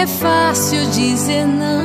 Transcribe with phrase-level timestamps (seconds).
[0.00, 1.84] é fácil dizer não,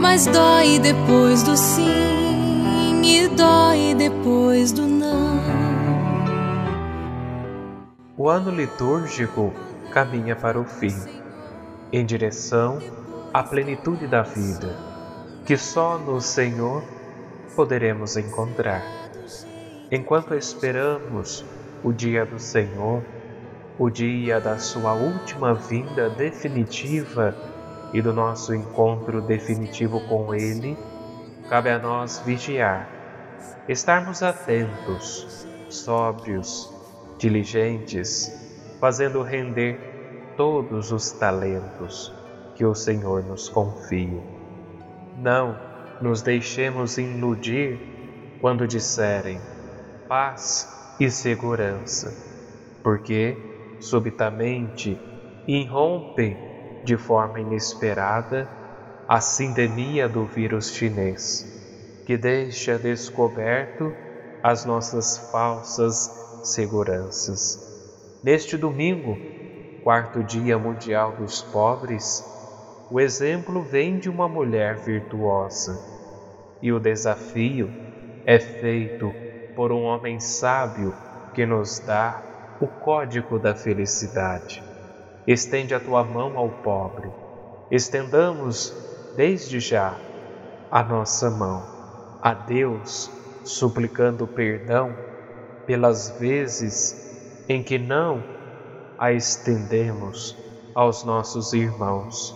[0.00, 5.38] mas dói depois do sim e dói depois do não.
[8.16, 9.52] O ano litúrgico
[9.92, 10.96] caminha para o fim,
[11.92, 12.78] em direção
[13.34, 14.74] à plenitude da vida,
[15.44, 16.82] que só no Senhor
[17.54, 18.82] poderemos encontrar.
[19.92, 21.44] Enquanto esperamos
[21.84, 23.02] o dia do Senhor,
[23.78, 27.34] o dia da Sua última vinda definitiva
[27.92, 30.76] e do nosso encontro definitivo com Ele,
[31.48, 32.88] cabe a nós vigiar,
[33.68, 36.74] estarmos atentos, sóbrios,
[37.18, 38.32] diligentes,
[38.80, 39.78] fazendo render
[40.36, 42.12] todos os talentos
[42.56, 44.22] que o Senhor nos confia.
[45.18, 45.56] Não
[46.00, 49.40] nos deixemos iludir quando disserem
[50.08, 52.12] paz e segurança,
[52.82, 53.36] porque
[53.80, 54.98] subitamente
[55.46, 56.36] irrompem
[56.84, 58.48] de forma inesperada
[59.08, 63.92] a sindemia do vírus chinês, que deixa descoberto
[64.42, 67.66] as nossas falsas seguranças.
[68.22, 69.16] Neste domingo,
[69.82, 72.24] quarto dia mundial dos pobres,
[72.90, 75.78] o exemplo vem de uma mulher virtuosa
[76.60, 77.70] e o desafio
[78.24, 79.12] é feito
[79.54, 80.94] por um homem sábio
[81.34, 82.22] que nos dá
[82.60, 84.62] o código da felicidade.
[85.26, 87.10] Estende a tua mão ao pobre.
[87.70, 88.74] Estendamos
[89.16, 89.94] desde já
[90.70, 91.62] a nossa mão
[92.20, 93.10] a Deus,
[93.44, 94.94] suplicando perdão
[95.66, 98.22] pelas vezes em que não
[98.98, 100.36] a estendemos
[100.74, 102.34] aos nossos irmãos.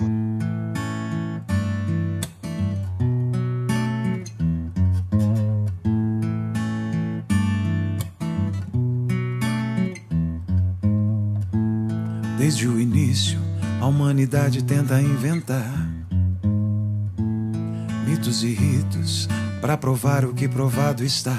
[14.33, 15.71] Humanidade tenta inventar
[18.07, 19.29] mitos e ritos
[19.61, 21.37] para provar o que provado está.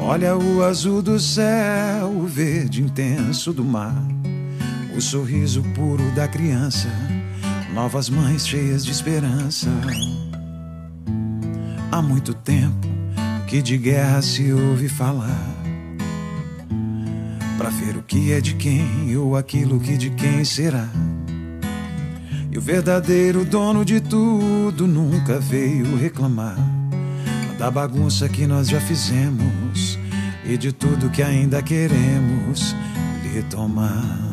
[0.00, 3.94] Olha o azul do céu, o verde intenso do mar,
[4.96, 6.88] o sorriso puro da criança,
[7.74, 9.68] novas mães cheias de esperança.
[11.90, 12.88] Há muito tempo
[13.46, 15.51] que de guerra se ouve falar
[17.80, 20.88] ver o que é de quem ou aquilo que de quem será.
[22.50, 26.56] E o verdadeiro dono de tudo nunca veio reclamar
[27.58, 29.98] da bagunça que nós já fizemos
[30.44, 32.74] e de tudo que ainda queremos
[33.22, 34.32] lhe tomar.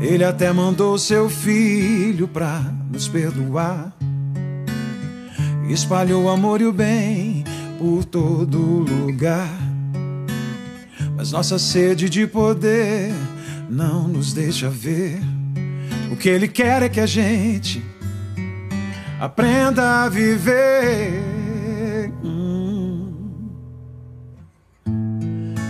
[0.00, 3.92] Ele até mandou seu filho pra nos perdoar.
[5.68, 7.44] Espalhou o amor e o bem
[7.78, 9.69] por todo lugar.
[11.20, 13.12] Mas nossa sede de poder
[13.68, 15.20] não nos deixa ver.
[16.10, 17.84] O que ele quer é que a gente
[19.20, 21.20] aprenda a viver.
[22.24, 23.12] Hum.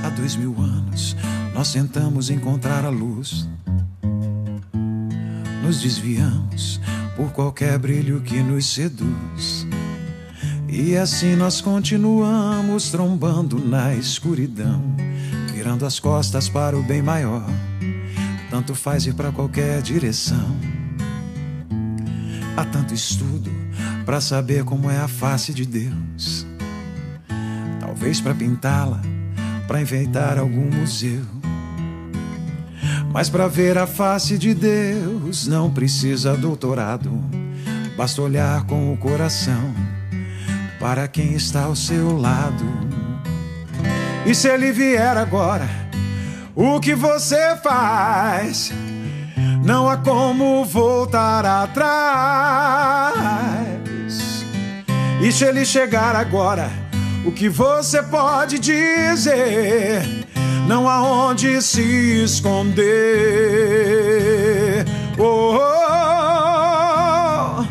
[0.06, 1.16] Há dois mil anos
[1.53, 3.49] nós tentamos encontrar a luz.
[5.65, 6.81] Nos desviamos
[7.16, 9.66] por qualquer brilho que nos seduz.
[10.69, 15.09] E assim nós continuamos trombando na escuridão
[15.80, 17.44] virando as costas para o bem maior.
[18.50, 20.56] Tanto faz ir para qualquer direção.
[22.56, 23.50] Há tanto estudo
[24.04, 26.47] para saber como é a face de Deus.
[27.78, 29.00] Talvez para pintá-la,
[29.66, 31.24] para enfeitar algum museu.
[33.12, 37.10] Mas para ver a face de Deus não precisa doutorado,
[37.97, 39.74] basta olhar com o coração
[40.78, 42.90] para quem está ao seu lado.
[44.27, 45.67] E se ele vier agora,
[46.55, 48.71] o que você faz?
[49.65, 51.91] Não há como voltar atrás.
[55.22, 56.71] E se ele chegar agora,
[57.25, 60.03] o que você pode dizer?
[60.67, 62.84] Não há onde se esconder.
[65.19, 65.61] Oh, oh,
[67.61, 67.65] oh.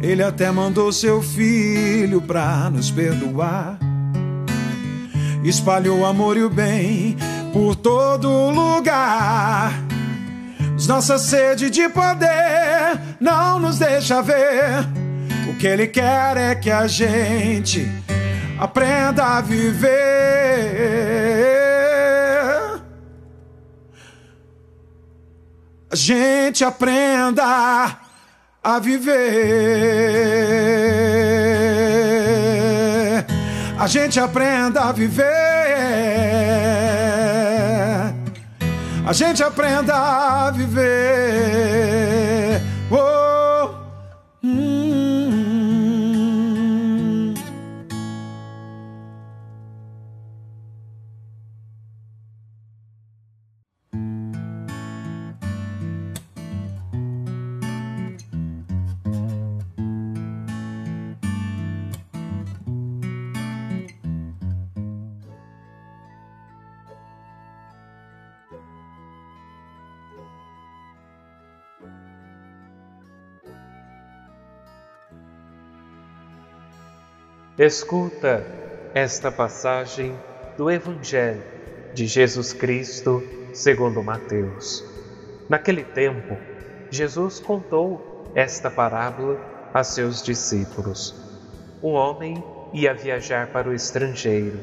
[0.00, 3.85] Ele até mandou seu filho pra nos perdoar
[5.48, 7.16] espalhou o amor e o bem
[7.52, 9.72] por todo lugar.
[10.86, 14.86] nossa sede de poder não nos deixa ver.
[15.48, 17.90] O que Ele quer é que a gente
[18.58, 19.86] aprenda a viver.
[25.90, 27.96] A gente aprenda
[28.62, 29.16] a viver.
[33.78, 35.26] A gente aprenda a viver
[39.06, 42.05] a gente aprenda a viver.
[77.58, 78.44] Escuta
[78.92, 80.14] esta passagem
[80.58, 81.42] do Evangelho
[81.94, 83.22] de Jesus Cristo
[83.54, 84.84] segundo Mateus.
[85.48, 86.36] Naquele tempo,
[86.90, 89.40] Jesus contou esta parábola
[89.72, 91.14] a seus discípulos.
[91.82, 92.44] Um homem
[92.74, 94.60] ia viajar para o estrangeiro.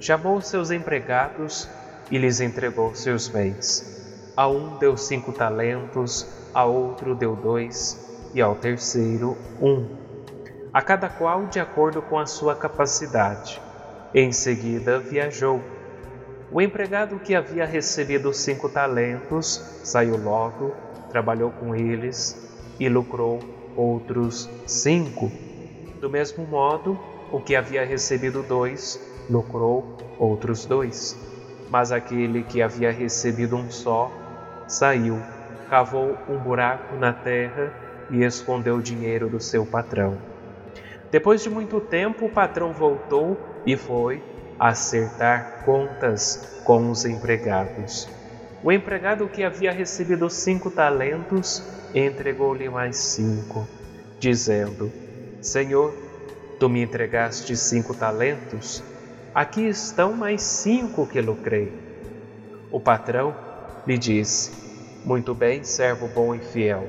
[0.00, 1.68] Chamou seus empregados
[2.10, 4.32] e lhes entregou seus bens.
[4.34, 10.01] A um deu cinco talentos, a outro deu dois e ao terceiro um
[10.72, 13.60] a cada qual de acordo com a sua capacidade.
[14.14, 15.60] Em seguida viajou.
[16.50, 20.74] O empregado que havia recebido cinco talentos saiu logo,
[21.10, 23.38] trabalhou com eles e lucrou
[23.76, 25.30] outros cinco.
[26.00, 26.98] Do mesmo modo,
[27.30, 28.98] o que havia recebido dois
[29.28, 31.18] lucrou outros dois.
[31.70, 34.10] Mas aquele que havia recebido um só
[34.66, 35.20] saiu,
[35.68, 37.72] cavou um buraco na terra
[38.10, 40.31] e escondeu o dinheiro do seu patrão.
[41.12, 43.36] Depois de muito tempo, o patrão voltou
[43.66, 44.22] e foi
[44.58, 48.08] acertar contas com os empregados.
[48.64, 51.62] O empregado que havia recebido cinco talentos
[51.94, 53.68] entregou-lhe mais cinco,
[54.18, 54.90] dizendo:
[55.38, 55.94] Senhor,
[56.58, 58.82] tu me entregaste cinco talentos,
[59.34, 61.70] aqui estão mais cinco que lucrei.
[62.70, 63.36] O patrão
[63.86, 64.50] lhe disse:
[65.04, 66.88] Muito bem, servo bom e fiel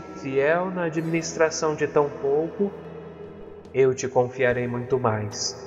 [0.21, 2.71] fiel na administração de tão pouco,
[3.73, 5.57] eu te confiarei muito mais.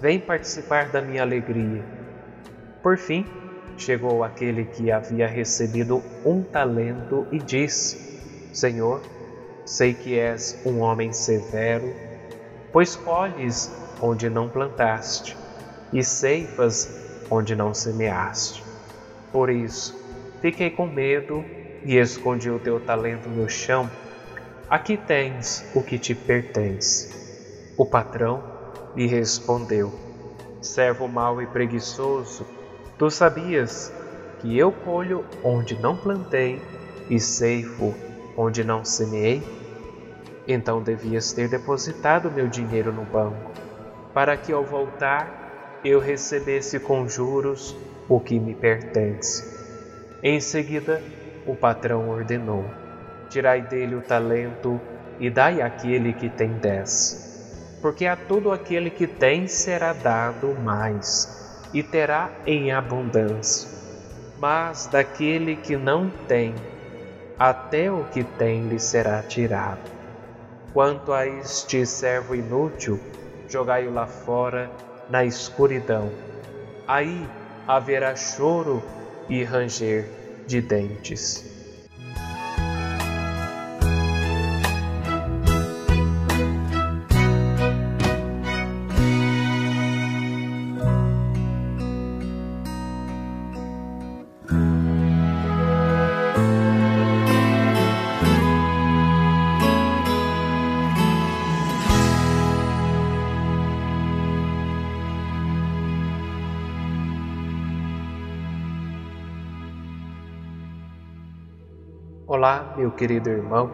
[0.00, 1.84] Vem participar da minha alegria.
[2.82, 3.26] Por fim,
[3.76, 7.96] chegou aquele que havia recebido um talento e disse:
[8.52, 9.02] Senhor,
[9.64, 11.92] sei que és um homem severo,
[12.72, 15.36] pois colhes onde não plantaste
[15.92, 16.88] e ceifas
[17.30, 18.62] onde não semeaste.
[19.32, 19.98] Por isso,
[20.40, 21.44] fiquei com medo
[21.84, 23.88] e escondi o teu talento no chão,
[24.68, 27.08] aqui tens o que te pertence.
[27.76, 28.42] O patrão
[28.94, 29.92] lhe respondeu:
[30.60, 32.46] Servo mau e preguiçoso,
[32.98, 33.92] tu sabias
[34.40, 36.60] que eu colho onde não plantei
[37.08, 37.94] e ceifo
[38.36, 39.42] onde não semeei?
[40.48, 43.52] Então devias ter depositado meu dinheiro no banco,
[44.14, 47.76] para que ao voltar eu recebesse com juros
[48.08, 49.44] o que me pertence.
[50.22, 51.02] Em seguida,
[51.46, 52.64] o patrão ordenou:
[53.28, 54.80] Tirai dele o talento
[55.18, 57.78] e dai àquele que tem dez.
[57.82, 63.68] Porque a todo aquele que tem será dado mais, e terá em abundância.
[64.38, 66.54] Mas daquele que não tem,
[67.38, 69.90] até o que tem lhe será tirado.
[70.72, 73.00] Quanto a este servo inútil,
[73.48, 74.70] jogai-o lá fora
[75.08, 76.10] na escuridão.
[76.86, 77.26] Aí
[77.66, 78.82] haverá choro
[79.28, 80.06] e ranger
[80.46, 81.55] de dentes.
[112.86, 113.68] Meu querido irmão,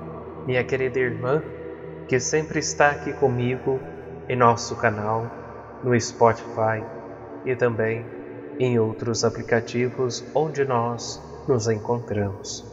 [0.46, 1.42] minha querida irmã,
[2.08, 3.78] que sempre está aqui comigo
[4.26, 5.30] em nosso canal,
[5.84, 6.82] no Spotify
[7.44, 8.06] e também
[8.58, 12.64] em outros aplicativos onde nós nos encontramos.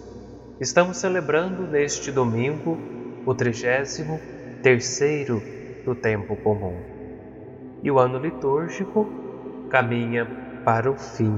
[0.62, 2.78] Estamos celebrando neste domingo
[3.26, 4.18] o trigésimo
[4.64, 5.44] terceiro
[5.84, 6.80] do tempo comum.
[7.84, 9.10] E o ano litúrgico
[9.70, 10.26] caminha
[10.64, 11.38] para o fim.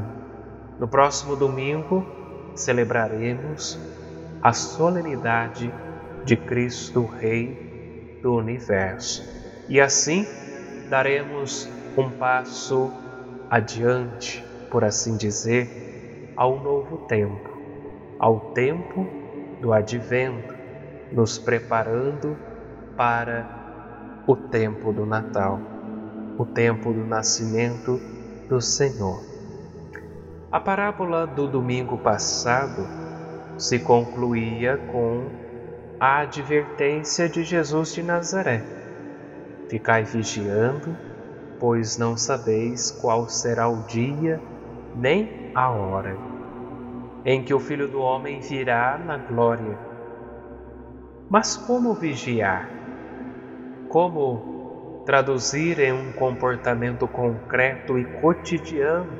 [0.79, 2.05] No próximo domingo
[2.53, 3.79] celebraremos
[4.41, 5.71] a solenidade
[6.25, 9.23] de Cristo Rei do Universo.
[9.69, 10.25] E assim
[10.89, 12.91] daremos um passo
[13.49, 17.49] adiante, por assim dizer, ao novo tempo,
[18.17, 19.07] ao tempo
[19.61, 20.55] do advento,
[21.11, 22.35] nos preparando
[22.97, 25.59] para o tempo do Natal,
[26.37, 27.99] o tempo do nascimento
[28.49, 29.21] do Senhor.
[30.51, 33.00] A parábola do domingo passado
[33.61, 35.27] se concluía com
[35.99, 38.63] a advertência de Jesus de Nazaré:
[39.69, 40.97] Ficai vigiando,
[41.59, 44.41] pois não sabeis qual será o dia
[44.95, 46.17] nem a hora
[47.23, 49.77] em que o Filho do Homem virá na glória.
[51.29, 52.67] Mas como vigiar?
[53.87, 59.11] Como traduzir em um comportamento concreto e cotidiano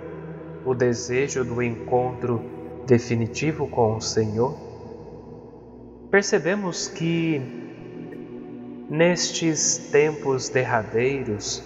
[0.66, 4.56] o desejo do encontro definitivo com o Senhor?
[6.10, 7.42] Percebemos que
[8.90, 11.64] nestes tempos derradeiros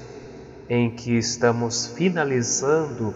[0.69, 3.13] em que estamos finalizando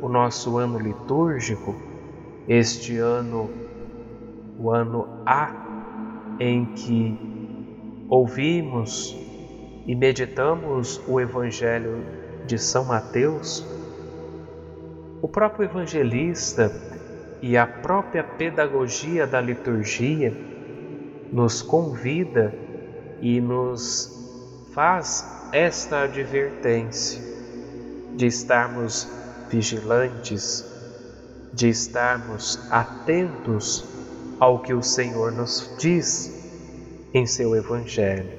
[0.00, 1.74] o nosso ano litúrgico,
[2.48, 3.50] este ano,
[4.58, 5.52] o ano A,
[6.40, 7.18] em que
[8.08, 9.14] ouvimos
[9.86, 12.04] e meditamos o Evangelho
[12.46, 13.66] de São Mateus,
[15.20, 16.70] o próprio evangelista
[17.40, 20.32] e a própria pedagogia da liturgia
[21.32, 22.54] nos convida
[23.20, 27.22] e nos faz esta advertência
[28.16, 29.08] de estarmos
[29.48, 30.64] vigilantes,
[31.52, 33.84] de estarmos atentos
[34.38, 36.34] ao que o Senhor nos diz
[37.14, 38.38] em seu Evangelho.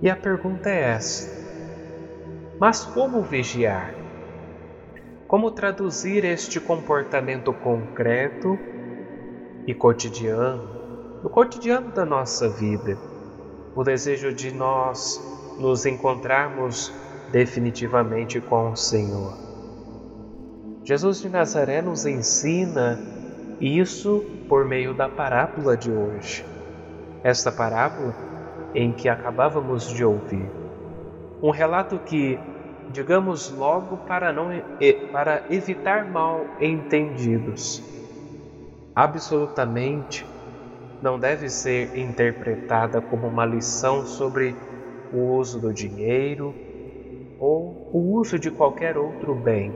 [0.00, 1.30] E a pergunta é esta:
[2.58, 3.97] mas como vigiar?
[5.28, 8.58] Como traduzir este comportamento concreto
[9.66, 12.98] e cotidiano, no cotidiano da nossa vida,
[13.76, 15.22] o desejo de nós
[15.60, 16.92] nos encontrarmos
[17.30, 19.36] definitivamente com o Senhor?
[20.82, 22.98] Jesus de Nazaré nos ensina
[23.60, 26.44] isso por meio da parábola de hoje
[27.22, 28.14] esta parábola
[28.74, 30.48] em que acabávamos de ouvir.
[31.42, 32.38] Um relato que,
[32.90, 34.48] digamos logo, para, não,
[35.12, 37.82] para evitar mal entendidos,
[38.94, 40.26] absolutamente
[41.00, 44.56] não deve ser interpretada como uma lição sobre
[45.12, 46.54] o uso do dinheiro
[47.38, 49.72] ou o uso de qualquer outro bem,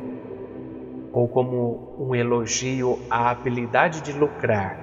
[1.13, 4.77] ou como um elogio à habilidade de lucrar.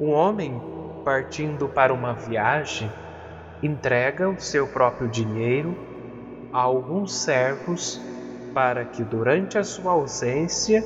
[0.00, 0.58] Um homem
[1.04, 2.90] partindo para uma viagem,
[3.62, 5.76] entrega o seu próprio dinheiro
[6.52, 8.00] a alguns servos
[8.52, 10.84] para que durante a sua ausência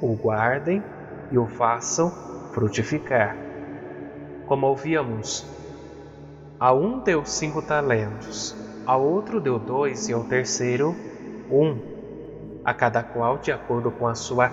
[0.00, 0.82] o guardem
[1.30, 2.10] e o façam
[2.52, 3.36] frutificar.
[4.46, 5.46] Como ouvíamos,
[6.58, 8.54] a um deu cinco talentos,
[8.86, 10.94] a outro deu dois e ao terceiro
[11.50, 11.78] um,
[12.64, 14.48] a cada qual de acordo com a sua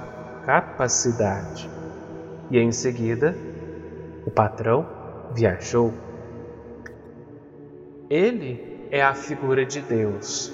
[0.46, 1.70] capacidade.
[2.50, 3.36] E em seguida,
[4.26, 4.86] o patrão
[5.34, 5.94] viajou.
[8.10, 10.52] Ele é a figura de Deus,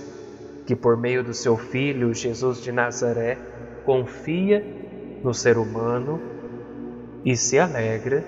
[0.66, 3.38] que por meio do seu Filho Jesus de Nazaré
[3.86, 4.66] confia
[5.24, 6.22] no ser humano
[7.24, 8.24] e se alegra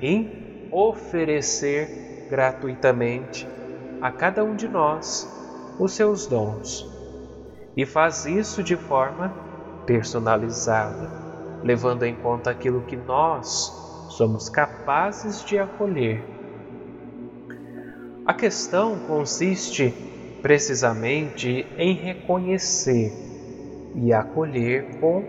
[0.00, 3.46] em oferecer gratuitamente
[4.00, 5.28] a cada um de nós
[5.78, 6.86] os seus dons.
[7.76, 9.32] E faz isso de forma
[9.86, 11.10] personalizada,
[11.62, 16.35] levando em conta aquilo que nós somos capazes de acolher.
[18.26, 19.94] A questão consiste
[20.42, 23.12] precisamente em reconhecer
[23.94, 25.22] e acolher com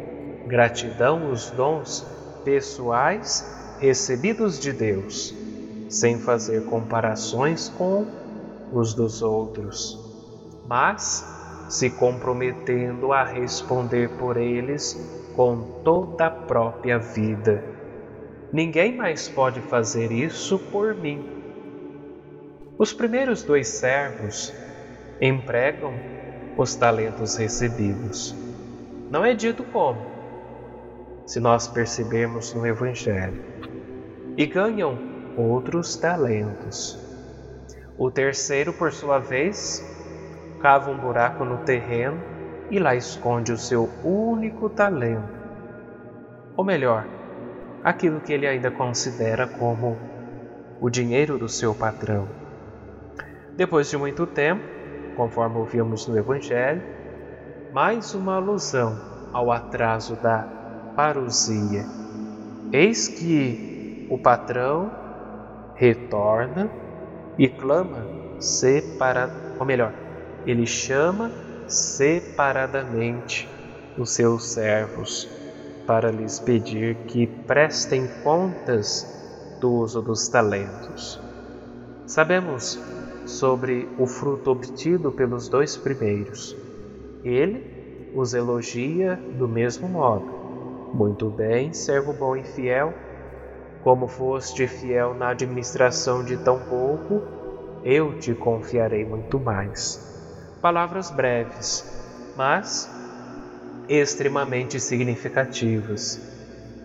[0.47, 2.03] gratidão os dons
[2.43, 3.45] pessoais
[3.79, 5.35] recebidos de Deus,
[5.87, 8.07] sem fazer comparações com
[8.73, 9.95] os dos outros,
[10.67, 11.23] mas
[11.69, 14.99] se comprometendo a responder por eles
[15.35, 17.63] com toda a própria vida.
[18.51, 21.37] Ninguém mais pode fazer isso por mim.
[22.79, 24.53] Os primeiros dois servos
[25.19, 25.93] empregam
[26.55, 28.35] os talentos recebidos.
[29.09, 29.99] Não é dito como,
[31.25, 33.43] se nós percebermos no Evangelho,
[34.37, 34.95] e ganham
[35.35, 36.99] outros talentos.
[37.97, 39.83] O terceiro, por sua vez,
[40.59, 42.21] cava um buraco no terreno
[42.69, 45.35] e lá esconde o seu único talento.
[46.55, 47.07] Ou melhor,
[47.83, 49.97] aquilo que ele ainda considera como
[50.79, 52.46] o dinheiro do seu patrão.
[53.57, 54.61] Depois de muito tempo,
[55.15, 56.83] conforme ouvimos no Evangelho,
[57.73, 58.95] mais uma alusão
[59.33, 60.47] ao atraso da
[60.95, 61.83] parousia.
[62.71, 64.91] Eis que o patrão
[65.73, 66.69] retorna
[67.35, 68.05] e clama
[68.39, 69.91] separado, ou melhor,
[70.45, 71.31] ele chama
[71.67, 73.49] separadamente
[73.97, 75.27] os seus servos
[75.87, 79.03] para lhes pedir que prestem contas
[79.59, 81.19] do uso dos talentos.
[82.05, 82.79] Sabemos
[83.27, 86.55] sobre o fruto obtido pelos dois primeiros.
[87.23, 87.61] Ele
[88.15, 90.25] os elogia do mesmo modo.
[90.93, 92.93] Muito bem, servo bom e fiel
[93.87, 97.21] como foste fiel na administração de tão pouco,
[97.85, 99.97] eu te confiarei muito mais.
[100.61, 101.85] Palavras breves,
[102.35, 102.89] mas
[103.87, 106.19] extremamente significativas,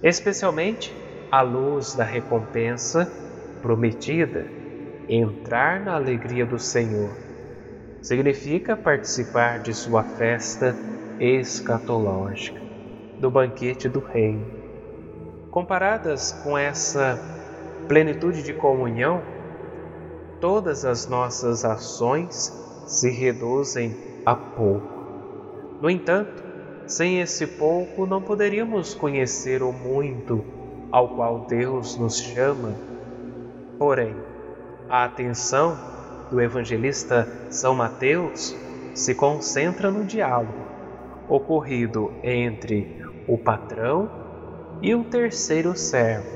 [0.01, 0.95] especialmente
[1.29, 3.11] à luz da recompensa
[3.61, 4.47] prometida,
[5.09, 7.11] entrar na alegria do Senhor.
[8.01, 10.75] Significa participar de sua festa
[11.21, 12.61] escatológica,
[13.21, 14.63] do banquete do Reino
[15.53, 17.21] Comparadas com essa
[17.87, 19.21] plenitude de comunhão,
[20.41, 22.51] todas as nossas ações
[22.87, 23.95] se reduzem
[24.25, 24.89] a pouco.
[25.79, 26.43] No entanto,
[26.87, 30.43] sem esse pouco não poderíamos conhecer o muito
[30.91, 32.73] ao qual Deus nos chama.
[33.79, 34.17] Porém,
[34.93, 35.75] a atenção
[36.31, 38.55] do evangelista São Mateus
[38.95, 40.53] se concentra no diálogo
[41.27, 44.11] ocorrido entre o patrão
[44.83, 46.29] e o terceiro servo.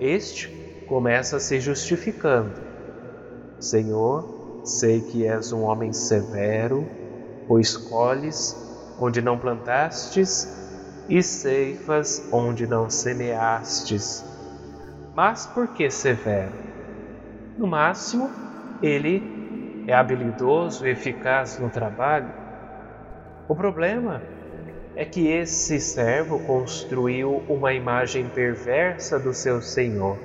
[0.00, 0.48] Este
[0.88, 2.52] começa se justificando:
[3.60, 6.84] Senhor, sei que és um homem severo,
[7.46, 8.56] pois colhes
[8.98, 10.52] onde não plantastes
[11.08, 14.24] e ceifas onde não semeastes.
[15.14, 16.72] Mas por que severo?
[17.56, 18.30] No máximo,
[18.82, 22.30] ele é habilidoso eficaz no trabalho.
[23.48, 24.22] O problema
[24.96, 30.18] é que esse servo construiu uma imagem perversa do seu senhor,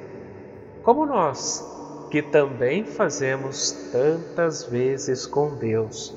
[0.84, 1.66] como nós,
[2.10, 6.16] que também fazemos tantas vezes com Deus.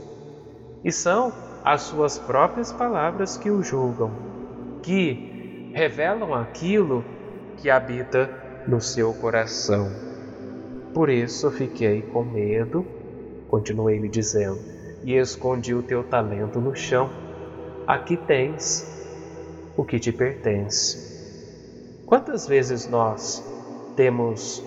[0.84, 1.32] E são
[1.64, 4.10] as suas próprias palavras que o julgam,
[4.82, 7.04] que revelam aquilo
[7.56, 8.30] que habita
[8.66, 10.09] no seu coração.
[10.92, 12.84] Por isso fiquei com medo,
[13.48, 14.58] continuei lhe dizendo,
[15.04, 17.08] e escondi o teu talento no chão
[17.90, 18.86] aqui tens
[19.76, 21.10] o que te pertence.
[22.06, 23.42] Quantas vezes nós
[23.96, 24.62] temos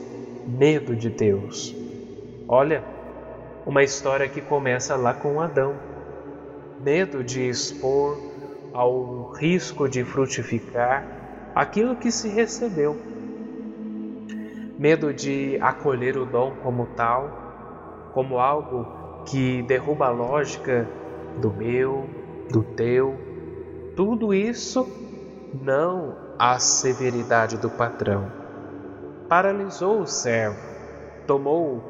[0.46, 1.74] medo de Deus?
[2.48, 2.84] Olha,
[3.66, 5.76] uma história que começa lá com Adão.
[6.82, 8.20] Medo de expor
[8.74, 11.08] ao risco de frutificar
[11.56, 12.98] aquilo que se recebeu.
[14.84, 18.86] Medo de acolher o dom como tal, como algo
[19.26, 20.86] que derruba a lógica
[21.40, 22.06] do meu,
[22.52, 23.18] do teu,
[23.96, 24.86] tudo isso
[25.54, 28.30] não a severidade do patrão.
[29.30, 30.60] Paralisou o servo,
[31.26, 31.82] tomou,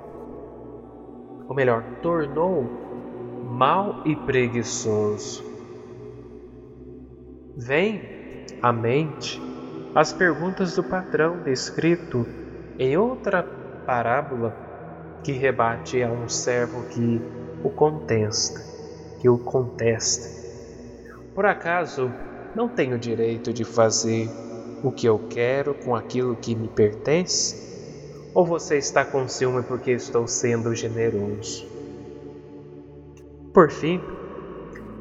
[1.49, 2.69] ou melhor, tornou
[3.49, 5.43] mal e preguiçoso.
[7.57, 8.03] Vem
[8.61, 9.41] à mente
[9.95, 12.42] as perguntas do patrão descrito
[12.77, 13.43] em outra
[13.85, 14.55] parábola
[15.23, 17.21] que rebate a um servo que
[17.63, 18.59] o contesta,
[19.19, 20.29] que o contesta.
[21.33, 22.11] Por acaso
[22.55, 24.29] não tenho direito de fazer
[24.83, 27.63] o que eu quero com aquilo que me pertence?
[28.33, 31.65] Ou você está com ciúme porque estou sendo generoso?
[33.53, 34.01] Por fim,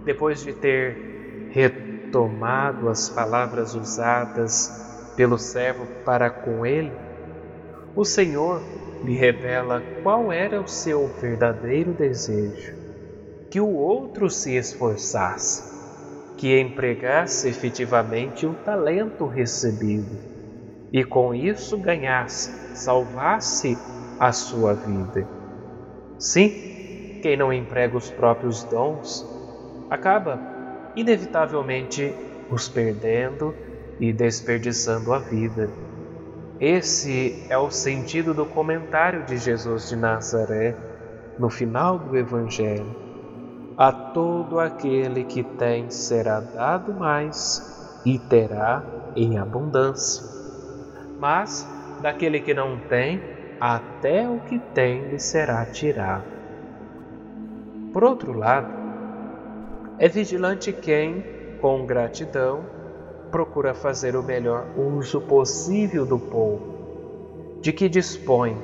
[0.05, 6.93] depois de ter retomado as palavras usadas pelo servo para com ele,
[7.95, 8.63] o Senhor
[9.05, 12.75] lhe revela qual era o seu verdadeiro desejo:
[13.51, 15.73] que o outro se esforçasse
[16.43, 20.19] que empregasse efetivamente o talento recebido
[20.93, 23.79] e com isso ganhasse, salvasse
[24.19, 25.25] a sua vida.
[26.19, 29.25] Sim, quem não emprega os próprios dons
[29.89, 30.37] acaba
[30.97, 32.13] inevitavelmente
[32.51, 33.55] os perdendo
[34.01, 35.71] e desperdiçando a vida.
[36.63, 40.77] Esse é o sentido do comentário de Jesus de Nazaré
[41.37, 42.87] no final do Evangelho.
[43.77, 48.81] A todo aquele que tem será dado mais, e terá
[49.17, 50.23] em abundância.
[51.19, 51.67] Mas
[52.01, 53.21] daquele que não tem,
[53.61, 56.23] até o que tem lhe será tirado.
[57.93, 58.73] Por outro lado,
[59.99, 61.25] é vigilante quem,
[61.61, 62.65] com gratidão,
[63.33, 66.73] procura fazer o melhor uso possível do pouco
[67.63, 68.61] de que dispõe,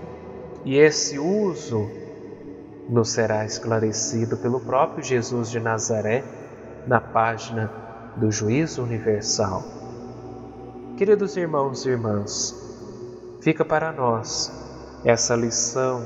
[0.65, 1.89] e esse uso
[2.89, 6.25] nos será esclarecido pelo próprio Jesus de Nazaré
[6.87, 7.71] na página
[8.17, 9.63] do Juízo Universal.
[10.97, 12.55] Queridos irmãos e irmãs,
[13.41, 14.53] fica para nós
[15.05, 16.05] essa lição,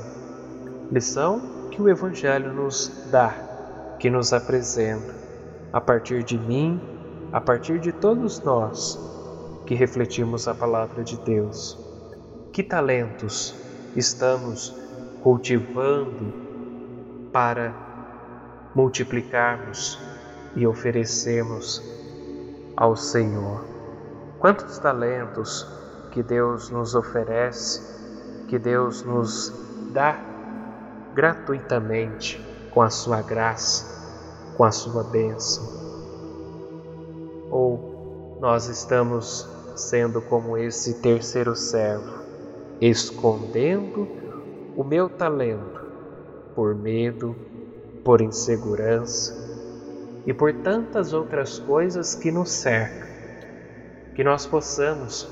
[0.91, 3.33] lição que o Evangelho nos dá,
[3.97, 5.15] que nos apresenta,
[5.71, 6.92] a partir de mim,
[7.33, 8.99] a partir de todos nós
[9.65, 11.75] que refletimos a palavra de Deus.
[12.51, 13.55] Que talentos
[13.95, 14.71] estamos
[15.23, 16.31] cultivando
[17.31, 17.73] para
[18.75, 19.97] multiplicarmos
[20.55, 21.81] e oferecermos
[22.77, 23.65] ao Senhor?
[24.37, 25.65] Quantos talentos
[26.11, 27.81] que Deus nos oferece,
[28.47, 29.51] que Deus nos
[29.91, 30.19] dá
[31.15, 32.39] gratuitamente
[32.71, 35.82] com a sua graça, com a sua bênção?
[37.53, 42.23] Ou nós estamos sendo como esse terceiro servo,
[42.81, 44.07] escondendo
[44.75, 45.79] o meu talento
[46.55, 47.35] por medo,
[48.03, 49.35] por insegurança
[50.25, 53.07] e por tantas outras coisas que nos cercam,
[54.15, 55.29] que nós possamos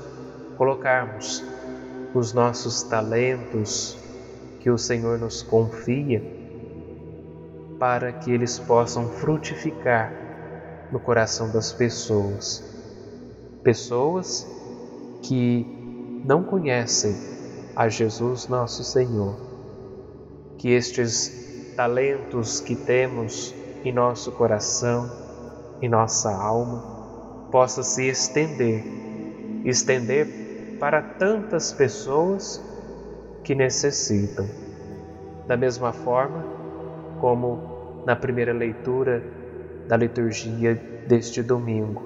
[0.56, 1.42] colocarmos
[2.14, 3.98] os nossos talentos
[4.60, 6.22] que o Senhor nos confia
[7.80, 10.31] para que eles possam frutificar
[10.92, 12.62] no coração das pessoas.
[13.62, 14.46] Pessoas
[15.22, 15.66] que
[16.24, 17.16] não conhecem
[17.74, 19.34] a Jesus nosso Senhor.
[20.58, 25.10] Que estes talentos que temos em nosso coração,
[25.80, 28.84] em nossa alma, possa se estender,
[29.64, 32.62] estender para tantas pessoas
[33.42, 34.46] que necessitam.
[35.46, 36.44] Da mesma forma
[37.20, 39.41] como na primeira leitura
[39.88, 40.74] da liturgia
[41.06, 42.02] deste domingo,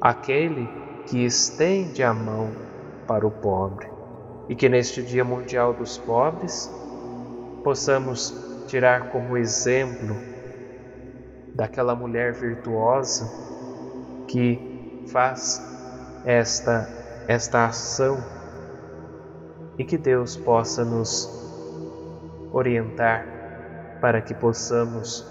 [0.00, 0.68] aquele
[1.06, 2.50] que estende a mão
[3.06, 3.88] para o pobre
[4.48, 6.70] e que neste Dia Mundial dos Pobres
[7.62, 8.34] possamos
[8.66, 10.16] tirar como exemplo
[11.54, 13.30] daquela mulher virtuosa
[14.26, 15.60] que faz
[16.24, 16.88] esta
[17.28, 18.22] esta ação
[19.78, 21.28] e que Deus possa nos
[22.52, 23.24] orientar
[24.00, 25.24] para que possamos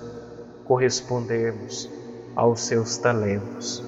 [0.69, 1.89] correspondermos
[2.35, 3.83] aos seus talentos.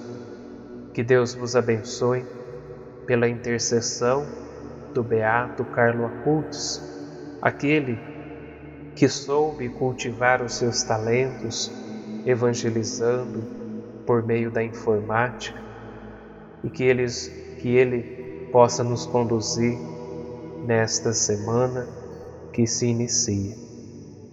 [0.96, 2.26] Que Deus vos abençoe
[3.06, 4.26] pela intercessão
[4.92, 6.82] do beato Carlo Acutis,
[7.40, 8.00] aquele
[8.96, 11.72] que soube cultivar os seus talentos
[12.26, 13.44] evangelizando
[14.08, 15.62] por meio da informática
[16.64, 17.28] e que eles
[17.60, 19.78] que Ele possa nos conduzir
[20.66, 21.88] nesta semana
[22.52, 23.56] que se inicia.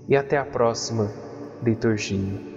[0.08, 1.27] E até a próxima
[1.60, 2.47] liturgia.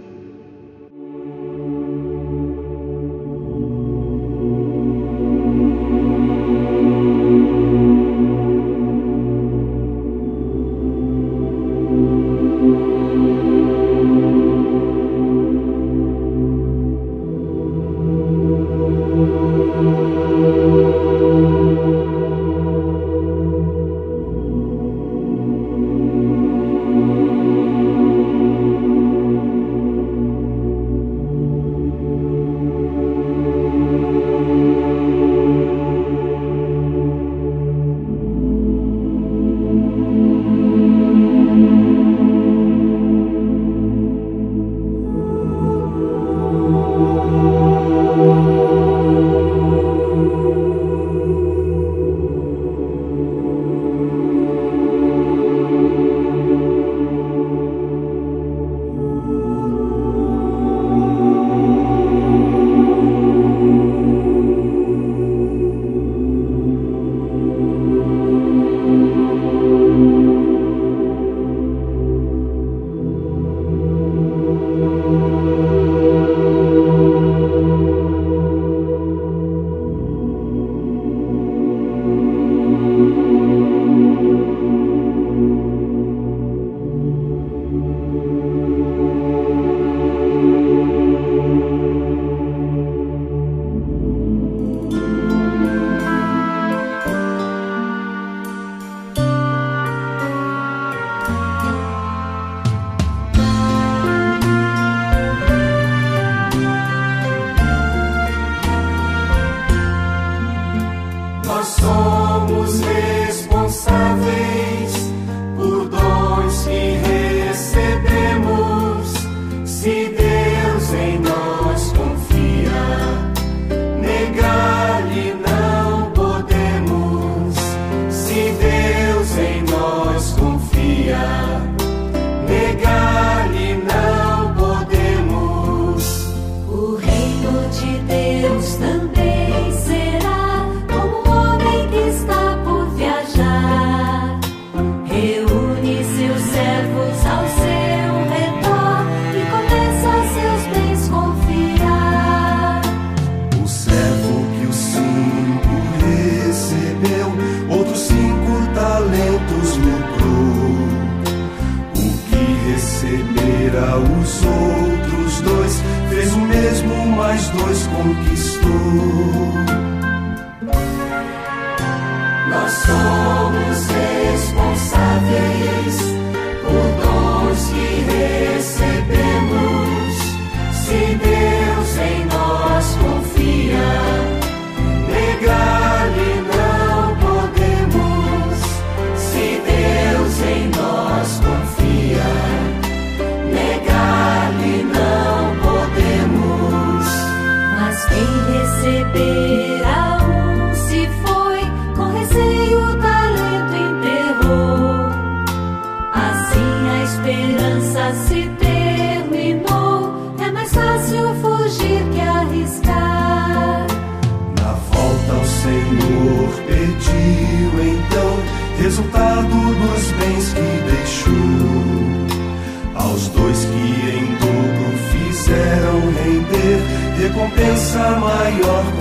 [228.22, 229.01] maior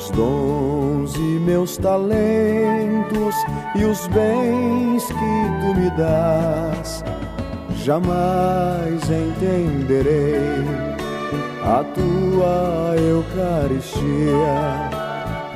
[0.00, 3.34] meus dons e meus talentos
[3.74, 7.04] e os bens que tu me das,
[7.84, 10.64] jamais entenderei
[11.62, 14.00] a tua Eucaristia,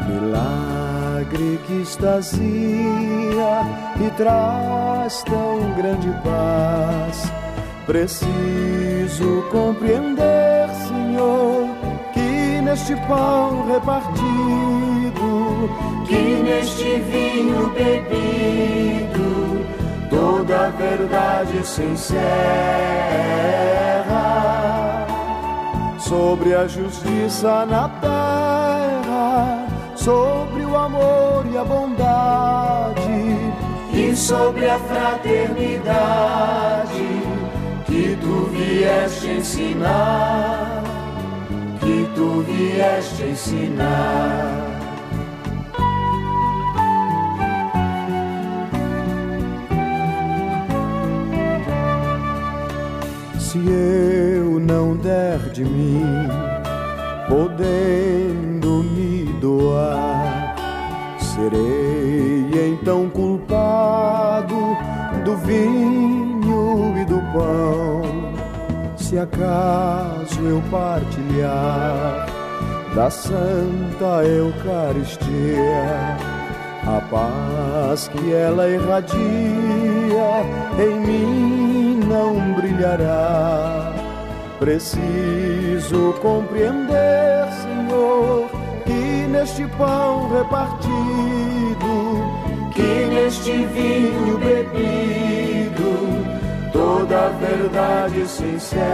[0.09, 2.42] milagre que extasia
[3.98, 7.33] e traz tão grande paz.
[7.87, 11.63] Preciso compreender, Senhor
[12.75, 15.71] neste pão repartido,
[16.09, 19.65] que neste vinho bebido,
[20.11, 22.25] toda a verdade se encerra.
[26.01, 33.53] Sobre a justiça na terra, sobre o amor e a bondade,
[33.93, 37.23] e sobre a fraternidade
[37.87, 40.93] que tu vieste ensinar
[41.85, 44.64] que tu vieste ensinar.
[53.38, 56.27] Se eu não der de mim,
[57.29, 60.57] podendo me doar,
[61.18, 64.57] serei então culpado
[65.25, 68.03] do vinho e do pão.
[68.97, 72.26] Se acaso eu partilhar
[72.94, 76.16] da Santa Eucaristia,
[76.87, 79.14] a paz que ela irradia
[80.78, 83.92] em mim não brilhará.
[84.61, 88.48] Preciso compreender, Senhor,
[88.85, 90.92] que neste pão repartido,
[92.72, 96.13] que neste vinho bebido,
[96.75, 98.85] toda a verdade se encerra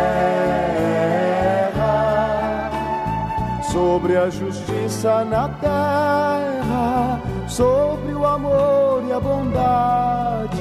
[3.72, 10.60] sobre a justiça na terra, sobre o amor e a bondade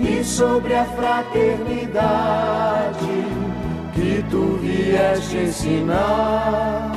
[0.00, 1.92] e sobre a fraternidade
[3.92, 6.92] que tu vieste ensinar,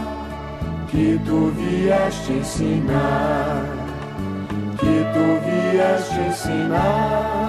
[0.88, 3.66] que tu vieste ensinar,
[4.80, 7.45] que tu vieste ensinar,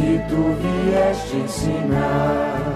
[0.00, 2.70] que tu vieste ensinar.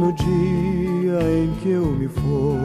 [0.00, 2.58] no dia em que eu me for,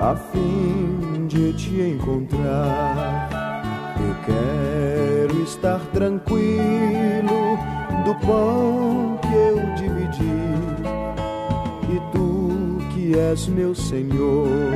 [0.00, 2.23] a fim de te encontrar.
[13.94, 14.74] Senhor,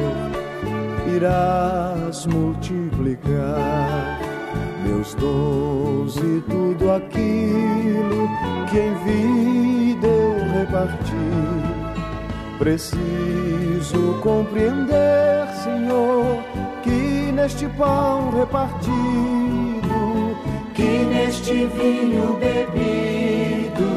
[1.13, 4.21] irás multiplicar
[4.87, 8.29] meus dons e tudo aquilo
[8.71, 11.17] que em vida eu reparti.
[12.59, 16.39] Preciso compreender, Senhor,
[16.85, 18.87] que neste pão repartido,
[20.75, 23.89] que neste vinho bebido,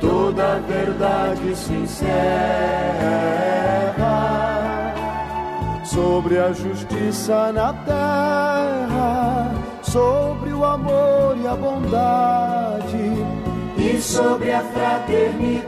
[0.00, 3.28] toda a verdade se encerra
[5.98, 9.50] sobre a justiça na terra,
[9.82, 13.26] sobre o amor e a bondade
[13.76, 15.64] e sobre a fraternidade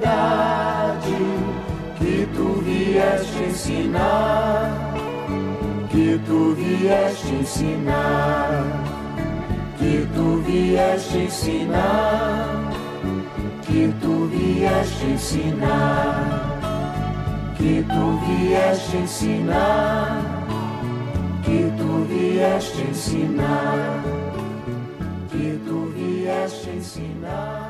[1.98, 4.70] que tu vieste ensinar,
[5.90, 8.84] que tu vieste ensinar,
[9.78, 12.70] que tu vieste ensinar,
[13.62, 16.49] que tu vieste ensinar,
[17.60, 20.22] que tu vieste ensinar,
[21.44, 24.02] que tu vieste ensinar,
[25.30, 27.69] que tu vieste ensinar.